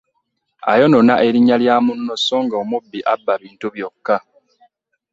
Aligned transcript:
Ayonoona 0.71 1.13
erinnya 1.27 1.55
lya 1.61 1.75
munno 1.85 2.13
so 2.25 2.37
nga 2.45 2.55
omubbi 2.63 2.99
abba 3.13 3.33
bintu 3.41 3.67
byokka. 3.73 4.15